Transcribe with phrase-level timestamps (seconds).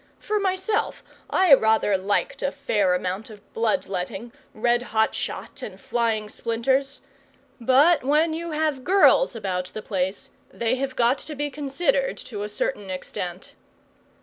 [0.17, 5.79] For myself, I rather liked a fair amount of blood letting, red hot shot, and
[5.79, 7.01] flying splinters.
[7.59, 12.41] But when you have girls about the place, they have got to be considered to
[12.41, 13.53] a certain extent.